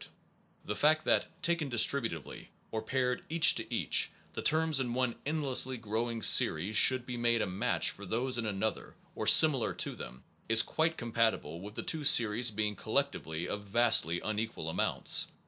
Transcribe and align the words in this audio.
Any 0.01 0.07
class 0.07 0.13
is 0.13 0.17
now 0.17 0.33
called 0.33 0.67
1 0.67 0.67
The 0.67 0.75
fact 0.75 1.05
that, 1.35 1.43
taken 1.43 1.69
distributively, 1.69 2.49
or 2.71 2.81
paired 2.81 3.23
each 3.29 3.53
to 3.53 3.71
each, 3.71 4.09
the 4.33 4.41
terms 4.41 4.79
in 4.79 4.95
one 4.95 5.13
endlessly 5.27 5.77
growing 5.77 6.23
series 6.23 6.75
should 6.75 7.05
be 7.05 7.17
made 7.17 7.43
a 7.43 7.45
match 7.45 7.91
for 7.91 8.07
those 8.07 8.39
in 8.39 8.47
another 8.47 8.95
(or 9.13 9.27
similar 9.27 9.75
to 9.75 9.95
them) 9.95 10.23
is 10.49 10.63
quite 10.63 10.97
compatible 10.97 11.61
with 11.61 11.75
the 11.75 11.83
two 11.83 12.03
series 12.03 12.49
being 12.49 12.75
collectively 12.75 13.47
of 13.47 13.65
vastly 13.65 14.19
unequal 14.21 14.69
amounts. 14.69 15.27